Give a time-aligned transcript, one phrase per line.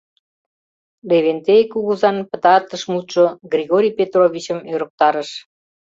[1.09, 5.29] Левентей кугызан пытартыш мутшо Григорий Петровичым ӧрыктарыш.